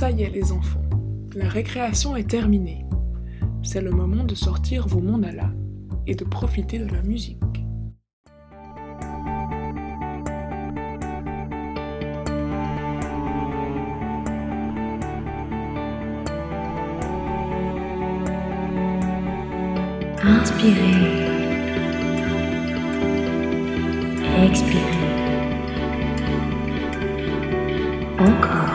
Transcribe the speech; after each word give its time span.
Ça 0.00 0.10
y 0.10 0.22
est 0.22 0.30
les 0.30 0.50
enfants, 0.50 0.80
la 1.34 1.46
récréation 1.46 2.16
est 2.16 2.30
terminée. 2.30 2.86
C'est 3.62 3.82
le 3.82 3.90
moment 3.90 4.24
de 4.24 4.34
sortir 4.34 4.88
vos 4.88 5.02
mandalas 5.02 5.52
et 6.06 6.14
de 6.14 6.24
profiter 6.24 6.78
de 6.78 6.86
la 6.86 7.02
musique. 7.02 7.36
Inspirez. 20.22 21.28
Expirez. 24.46 24.80
Encore. 28.18 28.69